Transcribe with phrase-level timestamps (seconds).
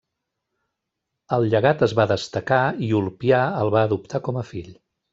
[1.37, 4.77] El llegat es va destacar i Ulpià el va adoptar com a fill.